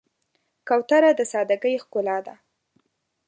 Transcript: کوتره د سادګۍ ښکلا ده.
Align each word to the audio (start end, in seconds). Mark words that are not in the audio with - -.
کوتره 0.67 1.11
د 1.17 1.21
سادګۍ 1.31 1.75
ښکلا 1.83 2.17
ده. 2.25 2.35